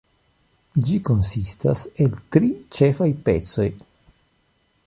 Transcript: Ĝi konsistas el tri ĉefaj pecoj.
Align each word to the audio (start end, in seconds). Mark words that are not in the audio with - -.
Ĝi 0.87 0.95
konsistas 1.09 1.85
el 2.05 2.17
tri 2.37 2.51
ĉefaj 2.79 3.11
pecoj. 3.29 3.71